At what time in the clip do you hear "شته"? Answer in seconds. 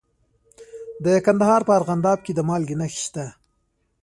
3.05-3.25